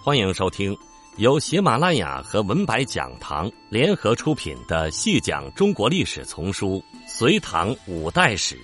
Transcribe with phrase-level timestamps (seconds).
[0.00, 0.78] 欢迎收听
[1.16, 8.56] 由喜马拉雅和文白讲堂联合出品的《细讲中国历史丛书·隋唐五代史》，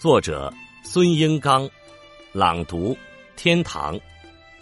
[0.00, 1.68] 作者孙英刚，
[2.32, 2.96] 朗读
[3.36, 4.00] 天堂，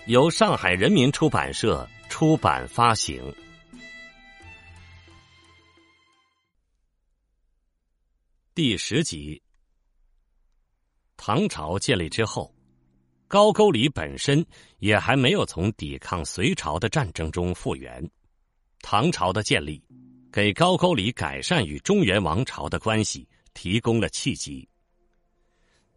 [0.06, 3.32] 由上海人民出版社出版发行。
[8.54, 9.40] 第十集，
[11.16, 12.55] 唐朝建立之后。
[13.28, 14.44] 高句丽本身
[14.78, 18.08] 也还没有从抵抗隋朝的战争中复原，
[18.82, 19.82] 唐朝的建立
[20.30, 24.68] 给高句丽改善与中原王朝的关系提供了契机。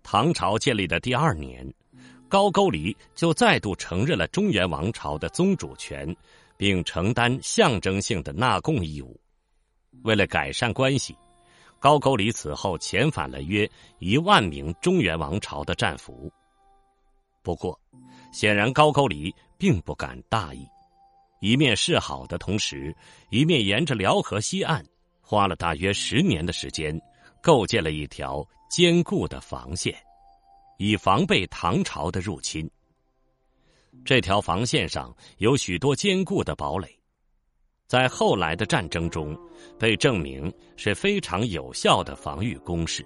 [0.02, 1.72] 唐朝建立的第二年，
[2.28, 6.16] 高句丽就再度承认了中原王朝的宗主权，
[6.58, 9.20] 并承担象征性的纳贡义务。
[10.02, 11.16] 为了改善关系，
[11.78, 16.32] 高句丽此后遣返了约一万名中原王朝的战俘。
[17.50, 17.80] 不过，
[18.32, 20.68] 显然高句丽并不敢大意，
[21.42, 22.96] 一面示好的同时，
[23.32, 24.86] 一面沿着辽河西岸，
[25.20, 26.96] 花了大约十年的时间，
[27.42, 29.96] 构建了一条坚固的防线，
[30.78, 32.70] 以防备唐朝的入侵。
[34.06, 36.88] 这条防线上有许多坚固的堡垒，
[37.88, 39.36] 在后来的战争中，
[39.80, 43.04] 被证明是非常有效的防御工事。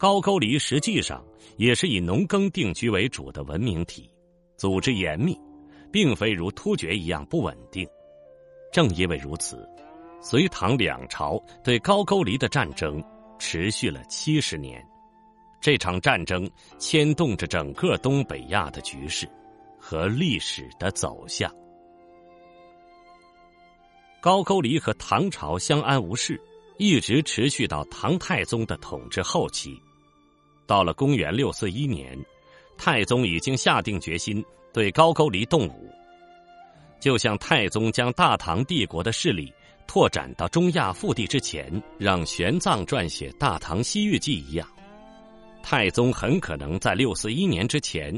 [0.00, 1.22] 高句丽实际上
[1.58, 4.10] 也是以农耕定居为主的文明体，
[4.56, 5.38] 组织严密，
[5.92, 7.86] 并非如突厥一样不稳定。
[8.72, 9.68] 正因为如此，
[10.22, 13.04] 隋唐两朝对高句丽的战争
[13.38, 14.82] 持续了七十年。
[15.60, 19.28] 这场战争牵动着整个东北亚的局势
[19.78, 21.54] 和历史的走向。
[24.22, 26.40] 高句丽和唐朝相安无事，
[26.78, 29.78] 一直持续到唐太宗的统治后期。
[30.70, 32.16] 到了公元六四一年，
[32.78, 34.40] 太宗已经下定决心
[34.72, 35.90] 对高句丽动武，
[37.00, 39.52] 就像太宗将大唐帝国的势力
[39.88, 44.68] 拓展到中亚腹地之前，让玄奘撰写《大唐西域记》一样，
[45.60, 48.16] 太宗很可能在六四一年之前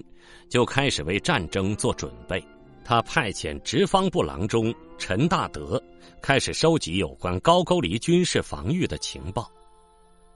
[0.50, 2.44] 就开始为战争做准备。
[2.84, 5.82] 他派遣直方部郎中陈大德
[6.20, 9.50] 开始收集有关高句丽军事防御的情报，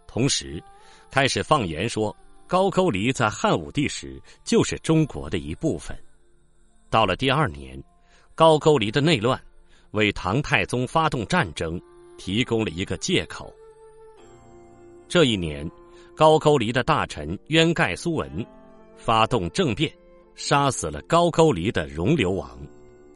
[0.06, 0.64] 同时。
[1.10, 2.14] 开始放言说，
[2.46, 5.96] 高句丽在汉武帝时就是中国的一部分。
[6.90, 7.82] 到了第二年，
[8.34, 9.40] 高句丽的内乱
[9.92, 11.80] 为唐太宗发动战争
[12.18, 13.52] 提供了一个借口。
[15.08, 15.68] 这一年，
[16.14, 18.46] 高句丽的大臣渊盖苏文
[18.96, 19.92] 发动政变，
[20.34, 22.58] 杀死了高句丽的容留王，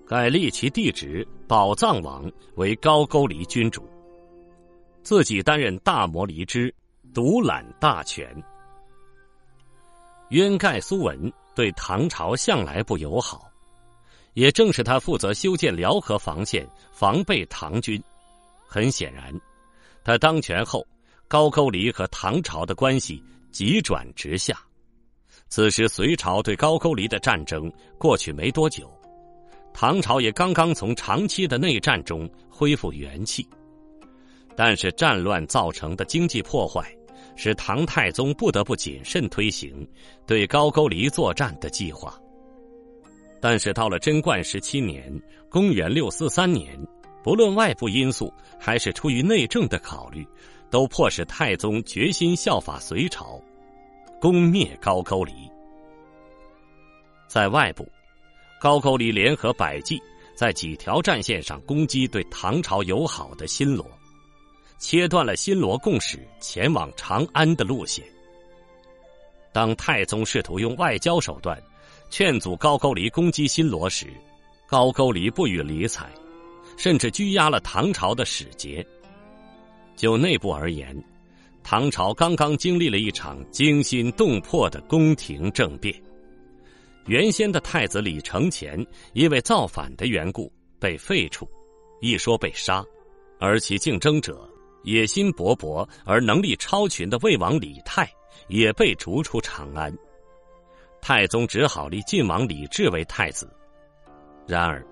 [0.07, 3.89] 改立其弟侄宝藏王为高句丽君主，
[5.03, 6.75] 自己担任大摩离之。
[7.13, 8.27] 独揽大权。
[10.31, 13.51] 渊盖苏文对唐朝向来不友好，
[14.35, 18.01] 也正是他负责修建辽河防线，防备唐军。
[18.67, 19.35] 很显然，
[20.05, 20.87] 他当权后，
[21.27, 23.21] 高句丽和唐朝的关系
[23.51, 24.57] 急转直下。
[25.49, 28.89] 此时，隋朝对高句丽的战争过去没多久，
[29.75, 33.45] 唐朝也刚刚从长期的内战中恢复元气，
[34.55, 36.95] 但是战乱造成的经济破坏。
[37.37, 39.87] 使唐太宗不得不谨慎推行
[40.27, 42.19] 对高句丽作战的计划。
[43.41, 45.11] 但是到了贞观十七年
[45.49, 46.79] （公元六四三年），
[47.25, 50.27] 不论外部因素还是出于内政的考虑，
[50.71, 53.41] 都迫使太宗决心效法隋朝，
[54.21, 55.33] 攻灭高句丽。
[57.27, 57.87] 在外部，
[58.61, 59.99] 高句丽联合百济，
[60.35, 63.87] 在几条战线上攻击对唐朝友好的新罗。
[64.81, 68.03] 切断了新罗共使前往长安的路线。
[69.53, 71.63] 当太宗试图用外交手段
[72.09, 74.07] 劝阻高句丽攻击新罗时，
[74.67, 76.11] 高句丽不予理睬，
[76.79, 78.85] 甚至拘押了唐朝的使节。
[79.97, 80.97] 就内部而言，
[81.63, 85.95] 唐朝刚刚经历了一场惊心动魄的宫廷政变。
[87.07, 91.47] 原先的太子李承乾因为造反的缘故被废黜，
[92.01, 92.83] 一说被杀，
[93.39, 94.49] 而其竞争者。
[94.83, 98.11] 野心勃勃而能力超群的魏王李泰
[98.49, 99.97] 也被逐出长安，
[101.01, 103.49] 太宗只好立晋王李治为太子。
[104.47, 104.85] 然而，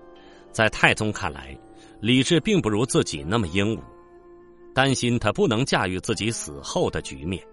[0.51, 1.57] 在太宗看来，
[1.99, 3.79] 李治并不如自己那么英武，
[4.73, 7.43] 担心他不能驾驭自己死后的局面。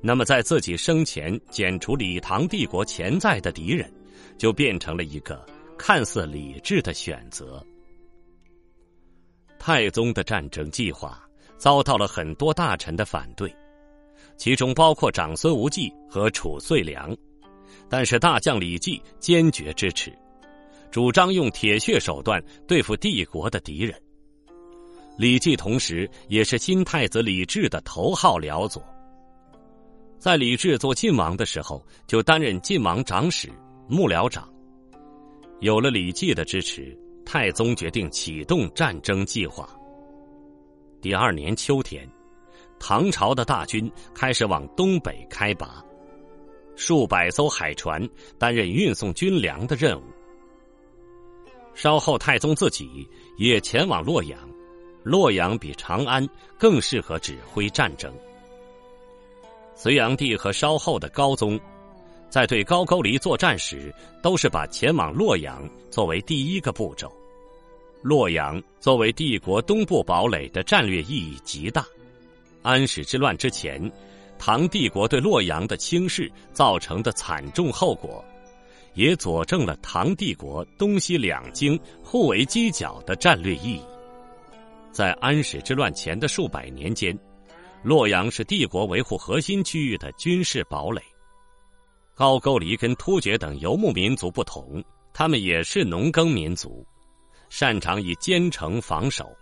[0.00, 3.90] 那么，在自己生前剪除李唐帝国潜在的敌人，
[4.36, 5.46] 就变成了一个
[5.78, 7.64] 看似理智的选择。
[9.64, 11.22] 太宗的战争计划
[11.56, 13.54] 遭到了很多大臣的反对，
[14.36, 17.16] 其中包括长孙无忌和褚遂良，
[17.88, 20.12] 但是大将李绩坚决支持，
[20.90, 23.94] 主张用铁血手段对付帝国的敌人。
[25.16, 28.84] 李绩同时也是新太子李治的头号僚佐，
[30.18, 33.48] 在李治做晋王的时候，就担任晋王长史、
[33.86, 34.52] 幕僚长。
[35.60, 39.68] 有了李绩的支持，太宗决定启动战争计划。
[41.00, 42.08] 第二年秋天，
[42.78, 45.84] 唐朝的大军开始往东北开拔，
[46.76, 48.06] 数百艘海船
[48.38, 50.04] 担任运送军粮的任务。
[51.74, 53.08] 稍后，太宗自己
[53.38, 54.38] 也前往洛阳。
[55.02, 56.24] 洛阳比长安
[56.56, 58.12] 更适合指挥战争。
[59.74, 61.58] 隋炀帝和稍后的高宗，
[62.32, 67.12] 在对高句丽作战时，都是把前往洛阳作为第一个步骤。
[68.00, 71.84] 洛阳作为帝国东部堡垒的战略意义极大。
[72.62, 73.78] 安史之乱之前，
[74.38, 78.24] 唐帝国对洛阳的轻视造成的惨重后果，
[78.94, 83.82] 也佐证了唐帝国东西两京互为犄角的战略意义。
[84.90, 87.14] 在安史之乱前的数百年间，
[87.82, 91.02] 洛阳是帝国维护核心区域的军事堡垒。
[92.22, 94.80] 高句丽跟突厥等游牧民族不同，
[95.12, 96.86] 他们也是农耕民族，
[97.48, 99.36] 擅长以坚城防守，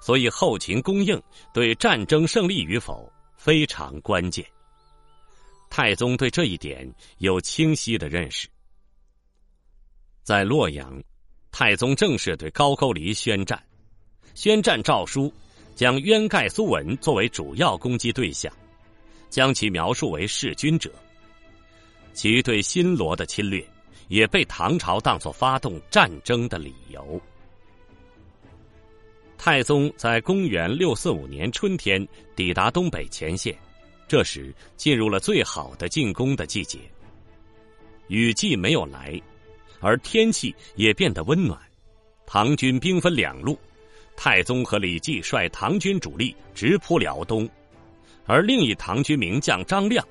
[0.00, 1.20] 所以后勤供应
[1.52, 4.46] 对战争胜利与否非常关键。
[5.68, 6.88] 太宗对这一点
[7.18, 8.46] 有清晰的认识。
[10.22, 11.02] 在洛阳，
[11.50, 13.60] 太宗正式对高句丽宣战。
[14.36, 15.34] 宣战诏书
[15.74, 18.52] 将渊盖苏文作为主要攻击对象，
[19.28, 20.88] 将其描述为弑君者。
[22.16, 23.62] 其对新罗的侵略
[24.08, 27.20] 也被唐朝当作发动战争的理由。
[29.36, 32.04] 太宗在公元六四五年春天
[32.34, 33.54] 抵达东北前线，
[34.08, 36.78] 这时进入了最好的进攻的季节。
[38.08, 39.20] 雨季没有来，
[39.80, 41.60] 而天气也变得温暖。
[42.24, 43.58] 唐军兵分两路。
[44.16, 47.46] 太宗和李绩率唐军主力直扑辽东，
[48.24, 50.02] 而另一唐军名将张亮，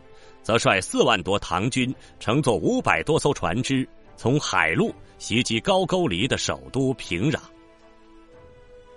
[0.45, 7.39] 则率四万多唐军乘坐五百多艘船只，从海路袭击高句丽的首都平壤。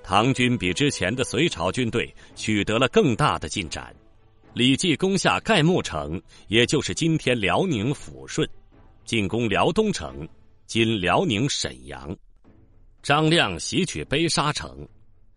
[0.03, 3.97] 唐军比之前的隋朝军队取得了更大的进展。
[4.53, 8.47] 李绩攻下盖木城，也就是今天辽宁抚顺，
[9.07, 10.29] 进攻辽东城
[10.67, 12.15] （今辽宁沈阳）。
[13.03, 14.87] 张亮袭取悲沙城。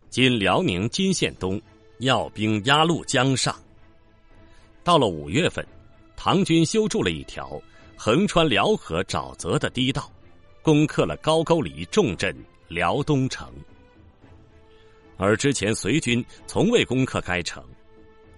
[0.09, 1.61] 今辽宁金县东，
[1.99, 3.55] 要兵压陆江上。
[4.83, 5.65] 到了五月份，
[6.23, 7.59] 唐军修筑了一条
[7.97, 10.07] 横穿辽河沼泽的堤道，
[10.61, 12.31] 攻克了高句丽重镇
[12.67, 13.51] 辽东城。
[15.17, 17.65] 而之前隋军从未攻克该城，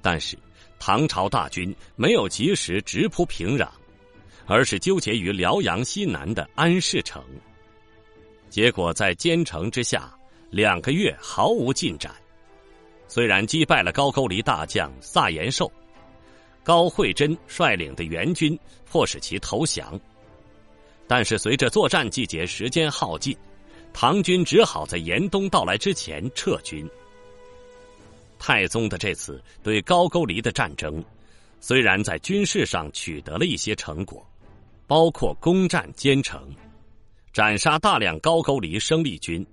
[0.02, 0.40] 但是
[0.80, 3.68] 唐朝大军没有及时直扑平壤，
[4.46, 7.22] 而是纠结于辽阳西南的安市城，
[8.50, 10.10] 结果在坚城之下。
[10.50, 12.14] 两个月毫无进展，
[13.10, 15.70] 虽然击败了高句丽大将萨延寿，
[16.64, 18.58] 高慧贞率领的援军
[18.90, 20.00] 迫使其投降，
[21.08, 23.36] 但是随着作战季节时间耗尽，
[23.92, 26.90] 唐军只好在严冬到来之前撤军。
[28.40, 31.04] 太宗的这次对高句丽的战争，
[31.60, 34.26] 虽然在军事上取得了一些成果，
[34.88, 36.54] 包括攻占坚城，
[37.32, 39.46] 斩杀大量高句丽生力军。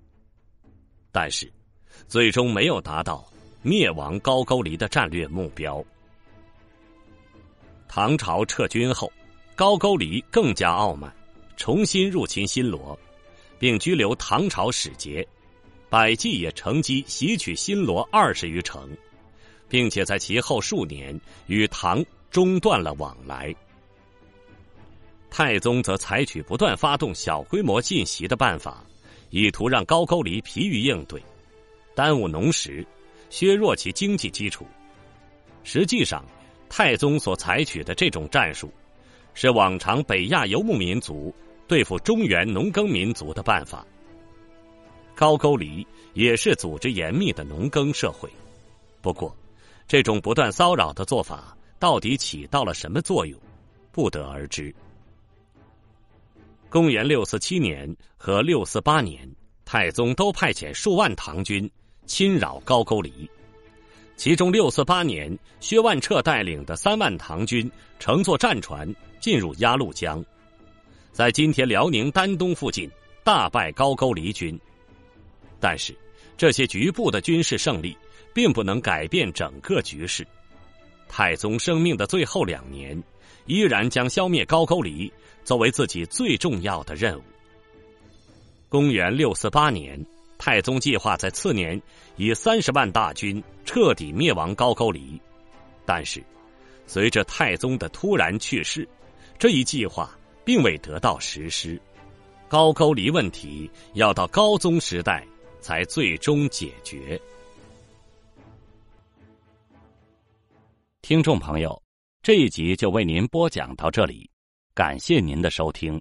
[1.13, 1.53] 但是，
[2.09, 3.25] 最终没有达到
[3.63, 5.85] 灭亡高句丽的战略目标。
[7.93, 9.13] 唐朝撤军后，
[9.57, 11.13] 高句丽更加傲慢，
[11.57, 12.97] 重新入侵新罗，
[13.59, 15.27] 并拘留唐朝使节，
[15.89, 18.97] 百济也乘机袭取新罗二十余城，
[19.69, 23.53] 并且在其后数年与唐中断了往来。
[25.29, 28.85] 太宗则采取不断发动小规模进袭的办法。
[29.31, 31.21] 意图让高句丽疲于应对，
[31.97, 32.87] 耽误农时，
[33.31, 34.65] 削弱其经济基础。
[35.65, 36.25] 实际上，
[36.71, 38.73] 太宗所采取的这种战术，
[39.35, 41.35] 是往常北亚游牧民族
[41.67, 43.85] 对付中原农耕民族的办法。
[45.17, 48.31] 高句丽也是组织严密的农耕社会，
[49.03, 49.37] 不过，
[49.89, 53.39] 这种不断骚扰的做法到底起到了什么作用，
[53.91, 54.73] 不得而知。
[56.69, 59.29] 公元六四七年和六四八年，
[59.65, 61.69] 太宗都派遣数万唐军
[62.07, 63.29] 侵扰高句丽。
[64.21, 68.87] 其中六四八年，薛万彻带领的三万唐军乘坐战船
[69.19, 70.23] 进入鸭绿江，
[71.11, 72.87] 在今天辽宁丹东附近
[73.25, 74.61] 大败高句丽军。
[75.59, 75.97] 但是，
[76.37, 77.97] 这些局部的军事胜利
[78.35, 80.23] 并不能改变整个局势。
[81.09, 83.03] 太宗生命的最后两年，
[83.47, 85.11] 依然将消灭高句丽
[85.45, 87.23] 作为自己最重要的任务。
[88.69, 89.99] 公元六四八年，
[90.43, 91.81] 太宗计划在次年
[92.17, 95.21] 以三十万大军彻底灭亡高句丽，
[95.85, 96.25] 但是
[96.87, 98.89] 随着太宗的突然去世，
[99.39, 101.79] 这一计划并未得到实施。
[102.49, 105.27] 高句丽问题要到高宗时代
[105.61, 107.21] 才最终解决。
[111.03, 111.81] 听众朋友，
[112.23, 114.31] 这一集就为您播讲到这里，
[114.73, 116.01] 感谢您的收听。